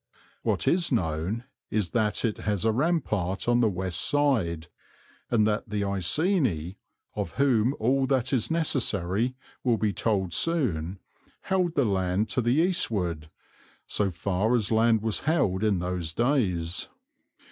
[0.41, 4.67] What is known is that it has a rampart on the west side,
[5.29, 6.79] and that the Iceni,
[7.15, 10.97] of whom all that is necessary will be told soon,
[11.41, 13.29] held the land to the eastward,
[13.85, 16.89] so far as land was held in those days.